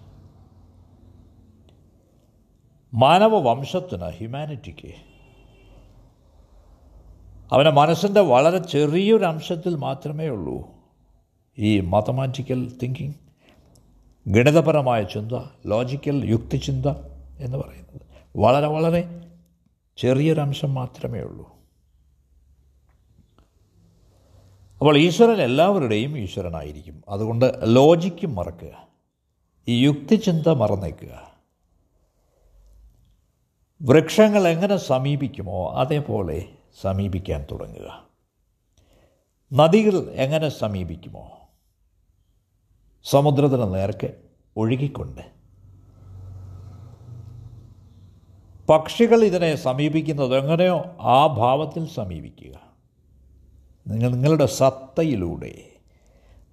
മാനവ 2.95 3.39
വംശത്തിന് 3.39 4.05
ഹ്യൂമാനിറ്റിക്ക് 4.05 5.10
അവന്റെ 7.53 7.71
മനസ്സിന്റെ 7.71 8.21
വളരെ 8.21 8.59
ചെറിയൊരു 8.59 9.25
അംശത്തിൽ 9.25 9.75
മാത്രമേ 9.75 10.29
ഉള്ളൂ. 10.29 10.71
ഈ 11.59 11.81
മാത്തമാറ്റിക്കൽ 11.81 12.79
തിങ്കിങ് 12.83 13.15
ഗണിതപരമായ 14.29 15.03
ചിന്ത 15.03 15.33
ലോജിക്കൽ 15.67 16.25
യുക്തിചിന്ത 16.25 16.87
എന്ന് 17.39 17.59
പറയുന്നത് 17.59 18.01
വളരെ 18.37 18.67
വളരെ 18.67 19.29
ചെറിയൊരംശം 19.97 20.75
മാത്രമേ 20.75 21.21
ഉള്ളൂ. 21.21 21.57
അപ്പോൾ 24.79 24.99
ഈശ്വരൻ 24.99 25.43
എല്ലാവരുടെയും 25.43 26.19
ഈശ്വരനായിരിക്കും. 26.19 27.05
അതുകൊണ്ട് 27.09 27.55
ലോജിക്ക് 27.65 28.27
മറക്കുക. 28.27 28.89
ഈ 29.69 29.85
യുക്തിചിന്ത 29.85 30.49
മറന്നേക്കുക. 30.49 31.33
വൃക്ഷങ്ങൾ 33.83 34.49
എങ്ങനെ 34.49 34.77
സമീപിക്കുമോ 34.77 35.71
അതേപോലെ 35.71 36.49
സമീപിക്കാൻ 36.83 37.47
തുടങ്ങുക. 37.51 38.07
നദികൾ 39.53 40.11
എങ്ങനെ 40.11 40.49
സമീപിക്കുമോ? 40.49 41.31
സമുദ്രത്തിന് 43.05 43.75
നേർക്ക് 43.75 44.15
ഒഴുകിക്കൊണ്ട്. 44.57 45.41
പക്ഷികൾ 48.69 49.25
ഇതിനെ 49.25 49.57
സമീപിക്കുന്നത് 49.57 50.37
എങ്ങനെയോ 50.37 50.85
ആ 51.01 51.27
ഭാവത്തിൽ 51.27 51.89
സമീപിക്കുക. 51.89 52.53
നിങ്ങൾ 53.89 54.11
നിങ്ങളുടെ 54.11 54.47
സത്തയിലൂടെ 54.47 55.67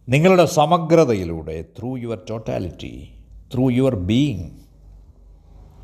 നിങ്ങളുടെ 0.09 0.45
സമഗ്രതയിലൂടെ 0.45 1.65
through 1.79 1.97
your 1.97 2.25
totality 2.29 3.23
through 3.53 3.69
your 3.69 3.95
being 3.95 4.51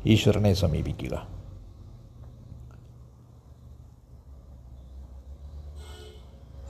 ഈശ്വരനെ 0.06 0.54
സമീപിക്കുക. 0.54 1.33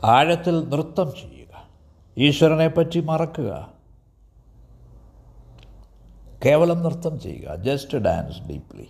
ആഴത്തിൽ 0.04 0.68
നൃത്തം 0.68 1.12
ചെയ്യുക. 1.12 1.68
ഈശ്വരനെ 2.18 2.68
പറ്റി 2.68 3.00
മറക്കുക. 3.00 3.72
കേവലം 6.44 6.82
നൃത്തം 6.82 7.20
ചെയ്യുക. 7.20 7.54
ജസ്റ്റ് 7.54 7.98
ഡാൻസ് 7.98 8.48
ഡീപ്ലി 8.48 8.88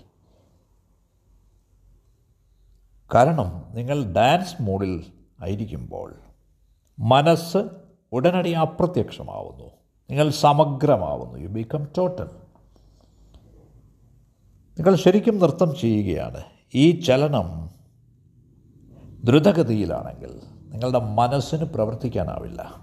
കാരണം 3.15 3.65
നിങ്ങൾ 3.71 4.13
ഡാൻസ് 4.13 4.63
മൂഡിൽ 4.63 5.05
ആയിരിക്കുമ്പോൾ 5.43 6.15
മനസ്സ് 6.99 7.59
ഉടനടി 8.13 8.53
അപ്രത്യക്ഷമാവുന്നു. 8.53 9.65
നിങ്ങൾ 10.11 10.31
സമഗ്രമാവുന്നു. 10.31 11.39
യു 11.39 11.49
ബിക്കം 11.49 11.89
ടോട്ടൽ 11.99 12.27
നിങ്ങൾ 14.79 14.95
ശരിക്കും 14.95 15.39
നൃത്തം 15.39 15.75
ചെയ്യുകയാണ്. 15.75 16.43
ഈ 16.75 17.01
ചലനം 17.01 17.71
ദ്രുതഗതിയിലാണെങ്കിൽ 19.25 20.54
നിങ്ങളുടെ 20.75 20.99
മനസ്സിന് 20.99 21.65
പ്രവർത്തിക്കാനാവില്ല. 21.65 22.75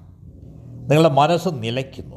നിങ്ങളുടെ 0.66 1.10
മനസ്സ് 1.10 1.50
നിലയ്ക്കുന്നു. 1.54 2.16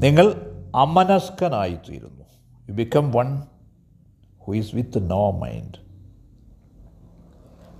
നിങ്ങൾ 0.00 0.52
അമനസ്കനായിത്തീരുന്നു. 0.74 2.24
You 2.68 2.72
become 2.72 3.12
one 3.12 3.42
who 4.38 4.56
is 4.56 4.76
with 4.76 5.10
no 5.10 5.30
mind 5.30 5.84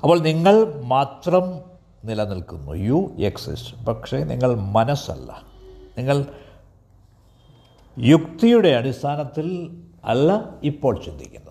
അപ്പോൾ 0.02 0.20
നിങ്ങൾ 0.20 0.82
മാത്രം 0.82 1.60
നിലനിൽക്കുന്നു. 2.04 2.72
യു 2.72 3.14
എക്സിസ്റ്റ് 3.18 3.86
പക്ഷേ 3.86 4.24
നിങ്ങൾ 4.24 4.54
മനസ്സല്ല. 4.54 5.42
നിങ്ങൾ 5.98 6.24
യുക്തിയുടെ 7.98 8.68
അടിസ്ഥാനത്തിൽ 8.68 9.76
അല്ല 10.04 10.44
ഇപ്പോൾ 10.62 11.04
ചിന്തിക്കുന്നത്. 11.04 11.43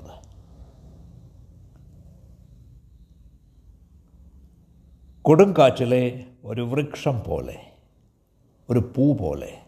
കൊടുങ്കാറ്റിലെ 5.25 6.25
ഒരു 6.43 6.61
വൃക്ഷം 6.61 7.21
പോലെ 7.27 7.59
ഒരു 8.69 8.93
പൂ 8.95 9.13
പോലെ 9.13 9.61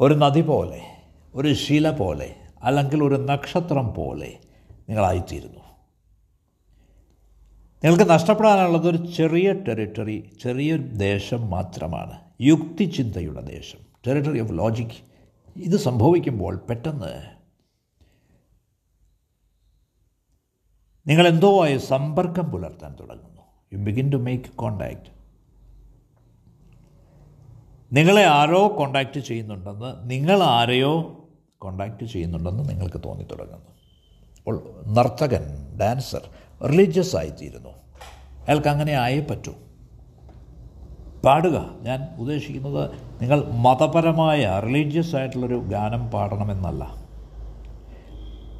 ഒരു 0.00 0.14
നദി 0.14 0.42
പോലെ 0.42 0.82
ഒരു 1.34 1.54
ശില 1.54 1.90
പോലെ 1.90 2.36
അല്ലെങ്കിൽ 2.62 3.02
ഒരു 3.04 3.14
നക്ഷത്രം 3.14 3.94
പോലെ 3.94 4.38
നിങ്ങളായിത്തീരുന്നു. 4.88 5.60
നിങ്ങൾക്ക് 7.84 8.10
നഷ്ടപ്പെടാനുള്ളത് 8.10 8.88
ഒരു 8.88 8.96
ചെറിയ 8.96 9.52
ടെറിട്ടറി 9.52 10.30
ചെറിയൊരു 10.42 10.82
ദേശം 10.82 11.50
മാത്രമാണ്. 11.50 12.20
യുക്തിചിന്തയുടെ 12.40 13.40
ദേശം. 13.40 13.78
ടെറിട്ടറി 14.06 14.40
ഓഫ് 14.40 14.52
ലോജിക് 14.52 14.96
ഇത് 15.56 15.76
സംഭവിക്കുമ്പോൾ 15.76 16.56
പെട്ടെന്ന് 16.56 17.30
നിങ്ങളെന്തോ 21.06 21.64
ആയി 21.64 21.78
സമ്പർക്കം 21.78 22.44
പുലർത്താൻ 22.44 22.96
തുടങ്ങുന്നു. 23.00 23.35
You 23.76 23.84
begin 23.84 24.10
to 24.10 24.16
make 24.16 24.44
contact 24.44 25.16
നിങ്ങളെ 27.92 28.24
ആരോ 28.24 28.76
കോണ്ടാക്റ്റ് 28.78 29.20
ചെയ്യുന്നുണ്ടെന്ന് 29.20 30.10
നിങ്ങൾ 30.10 30.42
ആരെയോ 30.42 31.24
കോണ്ടാക്റ്റ് 31.58 32.06
ചെയ്യുന്നുണ്ടെന്ന് 32.06 32.68
നിങ്ങൾക്ക് 32.68 33.00
തോന്നി 33.04 33.22
തുടങ്ങുന്നു 33.22 33.76
നർത്തകൻ 34.86 35.76
ഡാൻസർ 35.80 36.20
റിലീജിയസ് 36.66 37.16
ആയിത്തീരുന്നു. 37.16 37.68
അയാൾക്ക് 38.48 38.68
അങ്ങനെ 38.68 38.92
ആയേ 38.92 39.20
പറ്റൂ. 39.20 39.52
പാടുക. 41.24 41.70
ഞാൻ 41.82 42.08
ഉദ്ദേശിക്കുന്നത് 42.18 42.90
നിങ്ങൾ 43.22 43.44
മതപരമായ 43.44 44.60
റിലീജിയസ് 44.64 45.16
ആയിട്ടുള്ളൊരു 45.16 45.54
ഗാനം 45.54 46.10
പാടണമെന്നല്ല. 46.10 46.84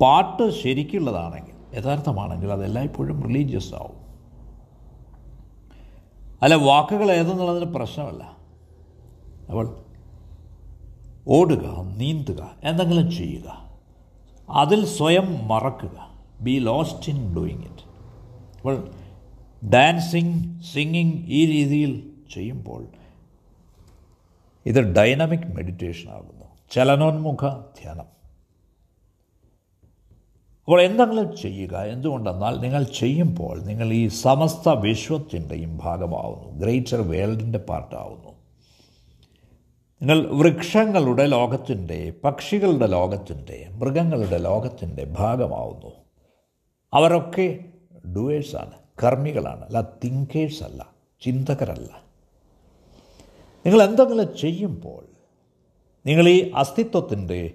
പാട്ട് 0.01 0.51
ശരിക്കുള്ളതാണെങ്കിൽ 0.51 1.79
യഥാർത്ഥമാണെങ്കിൽ 1.79 2.53
അതെല്ലായ്പ്പോഴും 2.53 3.23
റിലീജിയസ് 3.23 3.75
ആവും. 3.75 4.06
അല്ല 6.47 6.55
വാക്കുകൾ 6.55 7.13
ഏതെന്നുള്ളതിന് 7.13 7.75
പ്രശ്നമല്ല. 7.75 8.37
അപ്പോൾ 9.49 9.85
ഓടുക 11.29 11.83
നീന്തുക 11.97 12.55
എന്തെങ്കിലും 12.65 13.11
ചെയ്യുക. 13.11 13.71
അതിൽ 14.51 14.87
സ്വയം 14.87 15.49
മറക്കുക. 15.49 16.11
Be 16.41 16.59
lost 16.59 17.11
in 17.11 17.35
doing 17.35 17.63
it 17.63 17.83
അപ്പോൾ 18.57 18.89
ഡാൻസിങ് 19.69 20.61
സിംഗിങ് 20.75 21.25
ഈ 21.27 21.47
രീതിയിൽ 21.47 22.11
ചെയ്യുമ്പോൾ 22.35 22.87
ഇത് 24.67 24.81
ഡൈനാമിക് 24.81 25.55
മെഡിറ്റേഷൻ 25.55 26.11
ആകുന്നു. 26.11 26.45
ചലനോന്മുഖ 26.71 27.49
ധ്യാനം. 27.83 28.16
അപ്പോൾ 30.67 30.83
എന്തെങ്കിലും 30.83 31.37
ചെയ്യുക. 31.37 31.77
എന്തുകൊണ്ടെന്നാൽ 31.77 32.61
നിങ്ങൾ 32.61 32.83
ചെയ്യുമ്പോൾ 32.83 33.63
നിങ്ങൾ 33.63 33.93
ഈ 33.93 34.09
സമസ്ത 34.09 34.69
വിശ്വത്തിന്റെയും 34.69 35.77
ഭാഗമാവുന്നു. 35.77 36.59
ഗ്രേറ്റർ 36.59 37.01
വേൾഡിന്റെ 37.01 37.59
പാർട്ടാവുന്നു 37.59 38.37
നിങ്ങൾ 40.03 40.27
വൃക്ഷങ്ങളുടെ 40.27 41.27
ലോകത്തിന്റെ 41.27 42.13
പക്ഷികളുടെ 42.25 42.87
ലോകത്തിന്റെ 42.87 43.69
മൃഗങ്ങളുടെ 43.73 44.39
ലോകത്തിന്റെ 44.39 45.05
ഭാഗമാവുന്നു. 45.05 45.93
അവരൊക്കെ 46.95 47.59
ഡുവേഴ്സാണ് 48.17 48.73
കർമ്മികളാണ് 49.03 49.65
അല്ല 49.65 49.81
തിങ്കേഴ്സ് 49.81 50.65
അല്ല 50.65 50.91
ചിന്തകരല്ല. 51.21 52.03
നിങ്ങൾ 53.67 53.83
എന്തെങ്കിലും 53.83 54.37
ചെയ്യുമ്പോൾ 54.37 55.05
നിങ്ങൾ 56.07 56.29
ഈ 56.29 56.51
അസ്തിത്വത്തിന്റെ 56.51 57.51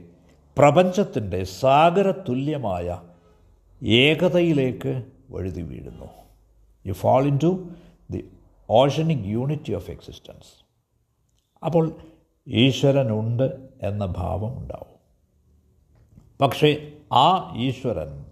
പ്രപഞ്ചത്തിന്റെ 0.57 1.43
സാഗരതുല്യമായ 1.43 3.01
ഏകതയിലേക്ക് 3.83 5.03
വഴുതി 5.29 5.61
വീഴുന്നു. 5.61 6.05
You 6.85 6.93
fall 6.93 7.23
into 7.43 7.69
the 8.11 8.29
oceanic 8.69 9.25
unity 9.25 9.73
of 9.73 9.91
existence 9.91 10.65
അപ്പോൾ 11.65 11.95
ഈശ്വരനുണ്ട് 12.47 13.69
എന്ന 13.81 14.05
ഭാവം 14.05 14.57
ഉണ്ടാവും. 14.57 14.99
പക്ഷേ 16.41 16.91
ആ 17.13 17.53
ഈശ്വരൻ 17.57 18.25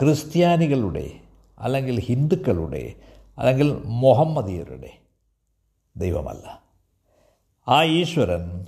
ക്രിസ്ത്യാനികളുടെ 0.00 1.10
അല്ലെങ്കിൽ 1.58 2.00
ഹിന്ദുക്കളുടെ 2.00 2.94
അല്ലെങ്കിൽ 3.38 3.82
മുഹമ്മദീയരുടെ 3.84 4.90
ദൈവമല്ല. 5.96 6.62
ആ 7.68 7.84
ഈശ്വരൻ 7.84 8.66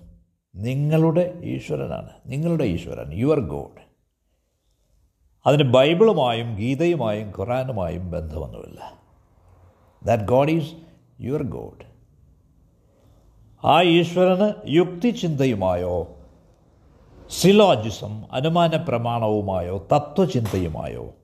നിങ്ങളുടെ 0.54 1.40
ഈശ്വരനാണ്. 1.42 2.10
നിങ്ങളുടെ 2.26 2.64
ഈശ്വരൻ. 2.64 3.12
യുവർ 3.12 3.40
ഗോഡ് 3.40 3.82
അതിന് 5.46 5.62
ബൈബിളുമായും 5.62 6.56
ഗീതയുമായും 6.56 7.32
ഖുറാനുമായും 7.38 8.10
ബന്ധമൊന്നുമില്ല. 8.10 9.00
That 10.04 10.24
God 10.24 10.50
is 10.50 10.72
your 11.20 11.42
God 11.42 11.92
ആ 13.66 13.82
ഈശ്വരന് 13.82 14.52
യുക്തിചിന്തയുമായോ 14.68 16.16
സിലോജിസം 17.30 18.24
അനുമാന 18.32 18.76
പ്രമാണവുമായോ 18.76 19.86
തത്വചിന്തയുമായോ 19.92 21.14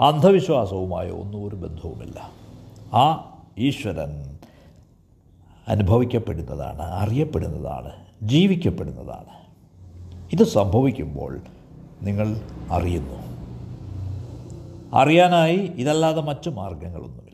അന്ധവിശ്വാസവുമായോ 0.00 1.14
ഒന്നും 1.14 1.48
ഒരു 1.48 1.56
ബന്ധവുമില്ല. 1.56 2.30
ആ 2.94 3.04
ഈശ്വരൻ 3.58 4.38
അനുഭവിക്കപ്പെടുന്നതാണ് 5.68 6.82
അറിയപ്പെടുന്നതാണ്. 6.82 8.05
ജീവിക്കപ്പെടുന്നതാണ്. 8.22 9.46
ഇത് 10.32 10.44
സംഭവിക്കുമ്പോൾ 10.44 11.40
നിങ്ങൾ 12.02 12.40
അറിയുന്നു. 12.70 13.26
അറിയാനായി 14.94 15.56
ഇതല്ലാതെ 15.56 16.20
മറ്റു 16.20 16.50
മാർഗങ്ങളൊന്നുമില്ല. 16.50 17.26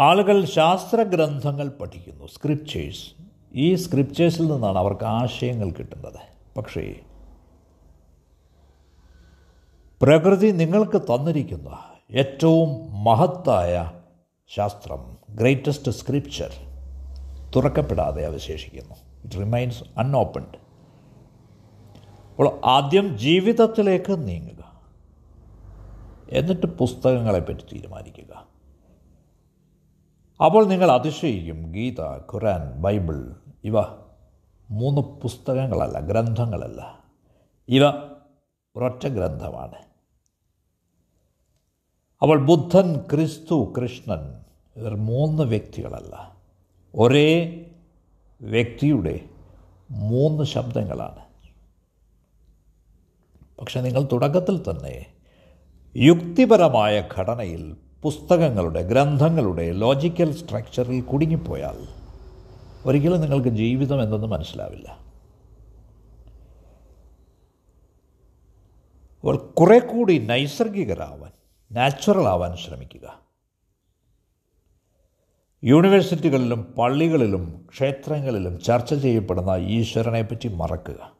ആളുകൾ 0.00 0.44
ശാസ്ത്രഗ്രന്ഥങ്ങൾ 0.44 1.68
പഠിക്കുന്നു 1.68 2.26
സ്ക്രിപ്റ്റേഴ്സ് 2.26 3.22
ഈ 3.54 3.74
സ്ക്രിപ്റ്റേഴ്സിൽ 3.74 4.52
നിന്നാണ് 4.52 4.78
അവർക്ക് 4.78 5.04
ആശയങ്ങൾ 5.04 5.70
കിട്ടുന്നത്. 5.70 6.18
പക്ഷേ 6.56 7.00
പ്രകൃതി 10.02 10.50
നിങ്ങൾക്ക് 10.50 11.00
തന്നിരിക്കുന്ന 11.00 11.78
ഏറ്റവും 12.10 12.68
മഹത്തായ 13.04 13.90
ശാസ്ത്രം 14.54 15.18
ഗ്രേറ്റസ്റ്റ് 15.30 15.92
സ്ക്രിപ്ചർ 15.92 16.50
തുറക്കപ്പെടാതെ 17.56 18.26
അവശേഷിക്കുന്നു. 18.26 18.94
ഇറ്റ് 19.24 19.34
റിമൈൻസ് 19.34 19.84
അൺഓപ്പൺഡ് 19.98 20.58
അപ്പോൾ 22.30 22.60
ആദ്യം 22.64 23.18
ജീവിതത്തിലേക്ക് 23.18 24.28
നീങ്ങുക. 24.28 24.82
എന്നിട്ട് 26.30 26.66
പുസ്തകങ്ങളെപ്പറ്റി 26.66 27.62
തീരുമാനിക്കുക. 27.72 28.46
അപ്പോൾ 30.44 30.66
നിങ്ങൾ 30.66 30.90
അതിശയിക്കും 30.90 31.72
ഗീത 31.72 32.00
ഖുറാൻ 32.00 32.80
ബൈബിൾ 32.82 33.36
ഇവ 33.64 33.80
മൂന്ന് 34.70 35.00
പുസ്തകങ്ങളല്ല 35.00 36.00
ഗ്രന്ഥങ്ങളല്ല. 36.00 36.98
ഇവ 37.68 37.88
ഒരൊറ്റ 38.76 39.06
ഗ്രന്ഥമാണ്. 39.06 39.91
അപ്പോൾ 42.22 42.46
ബുദ്ധൻ 42.46 42.96
ക്രിസ്തു 42.96 43.72
കൃഷ്ണൻ. 43.78 44.44
ഇവർ 44.76 44.96
മൂന്ന് 44.96 45.42
വ്യക്തികളല്ല. 45.42 46.36
ഒരേ 46.94 47.60
വ്യക്തിയുടെ 48.42 49.20
മൂന്ന് 49.90 50.44
ശബ്ദങ്ങളാണ്. 50.44 51.18
പക്ഷെ 53.60 53.80
നിങ്ങൾ 53.80 54.08
തുടക്കത്തിൽ 54.12 54.62
തന്നെ 54.62 55.06
യുക്തിപരമായ 55.96 57.08
ഘടനയിൽ 57.16 57.76
പുസ്തകങ്ങളുടെ 58.02 58.82
ഗ്രന്ഥങ്ങളുടെ 58.82 59.72
ലോജിക്കൽ 59.72 60.32
സ്ട്രക്ചറിൽ 60.32 61.00
കുടുങ്ങിപ്പോയാൽ 61.00 61.88
ഒരിക്കലും 62.86 63.20
നിങ്ങൾക്ക് 63.20 63.48
ജീവിതം 63.48 64.02
എന്തെന്ന് 64.02 64.26
മനസ്സിലാവില്ല. 64.26 64.88
അപ്പോൾ 69.20 69.36
കുറെ 69.36 69.78
കൂടി 69.78 70.18
നൈസർഗികരാവാൻ 70.18 71.30
നാച്ചുറൽ 71.72 72.28
ആവാൻ 72.28 72.56
ശ്രമിക്കുക. 72.56 73.20
യൂണിവേഴ്സിറ്റികളിലും 75.64 76.62
പള്ളികളിലും 76.62 77.66
ക്ഷേത്രങ്ങളിലും 77.70 78.60
ചർച്ച 78.60 78.94
ചെയ്യപ്പെടുന്ന 78.94 79.50
ഈശ്വരനെപ്പറ്റി 79.50 80.48
മറക്കുക. 80.48 81.12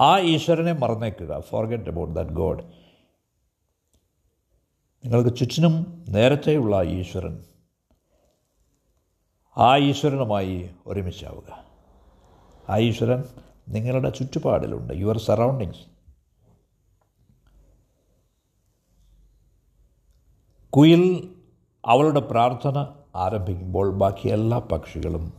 ആ 0.00 0.18
ഈശ്വരനെ 0.18 0.72
മറന്നേക്കുക. 0.72 1.40
ഫോർഗെറ്റ് 1.40 1.90
അബൌട്ട് 1.90 2.14
ദാറ്റ് 2.14 2.30
ഗോഡ് 2.30 2.64
നിങ്ങൾക്ക് 5.04 5.36
ചുറ്റിനും 5.36 6.04
നേരത്തെയുള്ള 6.08 6.82
ഈശ്വരൻ. 6.82 7.44
ആ 9.56 9.76
ഈശ്വരനുമായി 9.76 10.70
ഒരുമിച്ചാവുക. 10.86 11.64
ആ 12.68 12.78
ഈശ്വരൻ 12.78 13.24
നിങ്ങളുടെ 13.68 14.10
ചുറ്റുപാടിലുണ്ട്. 14.10 14.94
യുവർ 14.94 15.18
സറൗണ്ടിങ്സ് 15.18 15.91
കുയിൽ 20.76 21.34
അവളുടെ 21.86 22.20
പ്രാർത്ഥന 22.20 22.86
ആരംഭിക്കുമ്പോൾ 23.16 23.94
ബാക്കി 23.94 24.28
എല്ലാ 24.28 24.58
പക്ഷികളും 24.58 25.32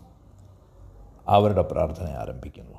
അവരുടെ 1.28 1.62
പ്രാർത്ഥന 1.62 2.06
ആരംഭിക്കുന്നു. 2.06 2.78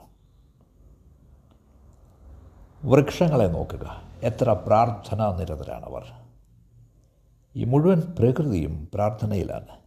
വൃക്ഷങ്ങളെ 2.85 3.47
നോക്കുക. 3.47 4.03
എത്ര 4.23 4.53
പ്രാർത്ഥനാ 4.53 5.37
നിരതരാണവർ. 5.39 6.07
ഈ 7.57 7.65
മുഴുവൻ 7.65 8.01
പ്രകൃതിയും 8.01 8.89
പ്രാർത്ഥനയിലാണ്. 8.95 9.79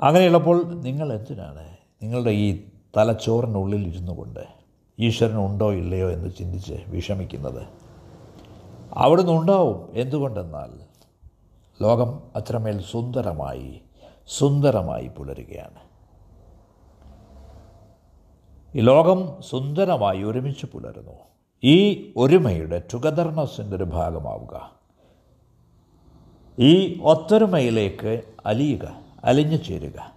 അങ്ങനെയുള്ളപ്പോൾ 0.00 0.80
നിങ്ങൾ 0.80 1.12
എന്തിനാണ് 1.12 1.76
നിങ്ങളുടെ 2.02 2.30
ഈ 2.30 2.68
തലച്ചോറിനുള്ളിൽ 2.96 3.88
ഇരുന്നു 3.88 4.12
കൊണ്ട് 4.12 4.46
ഈശ്വരൻ 4.98 5.46
ഉണ്ടോ 5.46 5.72
ഇല്ലയോ 5.72 6.10
എന്ന് 6.10 6.30
ചിന്തിച്ച് 6.38 6.74
വിഷമിക്കുന്നത്? 6.88 7.77
അവിടുന്ന് 8.92 9.32
ഉണ്ടാവും. 9.32 9.88
എന്തുകൊണ്ടെന്നാൽ 9.94 10.70
ലോകം 11.82 12.22
അത്രമേൽ 12.36 12.82
സുന്ദരമായി 12.82 13.82
സുന്ദരമായി 14.26 15.08
പുലരുകയാണ്. 15.08 15.88
ഈ 18.74 18.80
ലോകം 18.80 19.42
സുന്ദരമായി 19.42 20.22
ഒരുമിച്ച് 20.22 20.66
പുലരുന്നു. 20.66 21.12
ഈ 21.64 22.12
ഒരുമയുടെ 22.16 22.82
ടുഗദർനെസ്സിന്റെ 22.94 23.76
ഒരു 23.76 23.84
ഭാഗമാവുക. 23.84 24.78
ഈ 26.58 27.00
ഒത്തൊരുമയിലേക്ക് 27.02 28.22
അലിയുക 28.46 29.00
അലിഞ്ഞു 29.24 29.56
ചേരുക. 29.56 30.14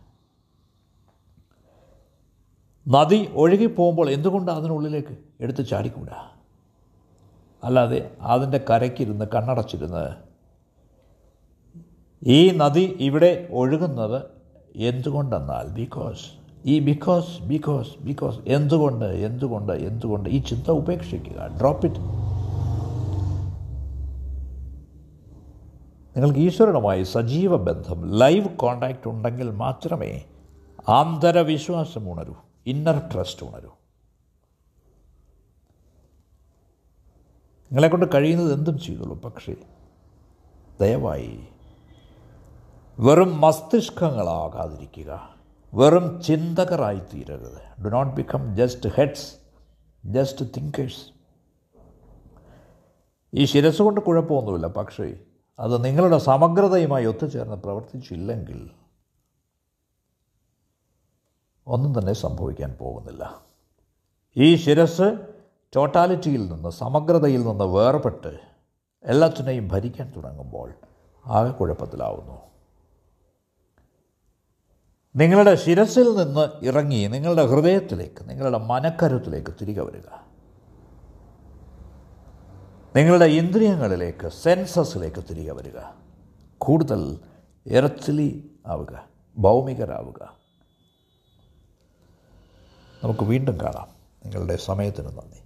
നദി 2.88 3.30
ഒഴുകിപ്പോകുമ്പോൾ 3.34 4.10
എന്തുകൊണ്ട് 4.10 4.52
അതിനുള്ളിലേക്ക് 4.52 5.18
എടുത്ത് 5.42 5.68
ചാടിക്കൂടാ? 5.68 6.41
അല്ലാതെ 7.64 8.12
അതിന്റെ 8.22 8.58
കരയ്ക്കിരുന്ന് 8.70 9.26
കണ്ണടച്ചിരുന്ന് 9.36 10.06
ഈ 12.28 12.52
നദി 12.52 12.96
ഇവിടെ 13.00 13.48
ഒഴുകുന്നത് 13.52 14.20
എന്തുകൊണ്ടെന്നാൽ 14.76 15.68
ബിക്കോസ് 15.74 16.26
ഈ 16.66 16.80
ബിക്കോസ് 16.80 17.42
ബിക്കോസ് 17.42 17.98
ബിക്കോസ് 17.98 18.40
എന്തുകൊണ്ട് 18.48 19.06
എന്തുകൊണ്ട് 19.06 19.74
എന്തുകൊണ്ട് 19.74 20.30
ഈ 20.30 20.42
ചിന്ത 20.42 20.70
ഉപേക്ഷിക്കുക. 20.70 21.58
ഡ്രോപ്പ് 21.60 21.86
ഇറ്റ് 21.86 22.00
നിങ്ങൾക്ക് 26.16 26.40
ഈശ്വരനുമായി 26.40 27.04
സജീവ 27.04 27.56
ബന്ധം 27.58 28.18
ലൈവ് 28.18 28.50
കോണ്ടാക്റ്റ് 28.50 29.10
ഉണ്ടെങ്കിൽ 29.10 29.50
മാത്രമേ 29.50 30.22
ആന്തരവിശ്വാസം 30.90 32.12
ഉണരൂ 32.12 32.34
ഇന്നർ 32.66 32.98
ട്രസ്റ്റ് 33.14 33.46
ഉണരൂ. 33.46 33.72
നിങ്ങളെക്കൊണ്ട് 37.72 38.06
കഴിയുന്നത് 38.14 38.54
എന്തും 38.54 38.80
ചെയ്തോളൂ 38.80 39.22
പക്ഷേ 39.22 39.56
ദയവായി 40.82 41.48
വെറും 43.00 43.42
മസ്തിഷ്കങ്ങളാകാതിരിക്കുക. 43.42 45.36
വെറും 45.74 46.22
ചിന്തകരായി 46.22 47.00
തീരരുത്. 47.00 47.82
Do 47.82 47.90
not 47.90 48.16
become 48.16 48.56
just 48.56 48.90
heads 48.90 49.36
just 50.06 50.46
thinkers 50.58 51.22
ഈ 53.34 53.46
ശിരസ് 53.46 53.82
കൊണ്ട് 53.82 54.02
കുഴപ്പമൊന്നുമില്ല 54.02 54.68
പക്ഷേ 54.68 55.20
അത് 55.60 55.86
നിങ്ങളുടെ 55.86 56.18
സമഗ്രതയുമായി 56.18 57.06
ഒത്തുചേർന്ന് 57.06 57.56
പ്രവർത്തിച്ചില്ലെങ്കിൽ 57.56 58.70
ഒന്നും 61.68 62.00
തന്നെ 62.00 62.14
സംഭവിക്കാൻ 62.14 62.74
പോകുന്നില്ല. 62.74 63.42
ഈ 64.38 64.56
ശിരസ് 64.56 65.31
ടോട്ടാലിറ്റിയിൽ 65.76 66.52
നിന്ന് 66.52 66.70
സമഗ്രതയിൽ 66.70 67.44
നിന്ന് 67.44 67.64
വേർപെട്ട് 67.64 68.40
എല്ലാത്തിനെയും 69.04 69.68
ഭരിക്കാൻ 69.68 70.14
തുടങ്ങുമ്പോൾ 70.16 70.74
ആകെ 71.26 71.52
കുഴപ്പത്തിലാവുന്നു. 71.52 72.42
നിങ്ങളുടെ 75.16 75.56
ശിരസിൽ 75.56 76.16
നിന്ന് 76.16 76.66
ഇറങ്ങി 76.66 77.08
നിങ്ങളുടെ 77.08 77.46
ഹൃദയത്തിലേക്ക് 77.46 78.30
നിങ്ങളുടെ 78.30 78.58
മനക്കരുത്തിലേക്ക് 78.58 79.52
തിരികെ 79.62 79.82
വരിക. 79.82 80.10
നിങ്ങളുടെ 82.96 83.26
ഇന്ദ്രിയങ്ങളിലേക്ക് 83.26 84.30
സെൻസസിലേക്ക് 84.30 85.24
തിരികെ 85.30 85.52
വരിക. 85.52 85.80
കൂടുതൽ 86.58 87.20
എറച്ചിലി 87.68 88.56
ആവുക 88.68 89.08
ഭൗമികരാവുക. 89.38 90.38
നമുക്ക് 93.04 93.24
വീണ്ടും 93.24 93.62
കാണാം. 93.62 93.88
നിങ്ങളുടെ 94.24 94.56
സമയത്തിന് 94.56 95.08
നന്ദി. 95.08 95.41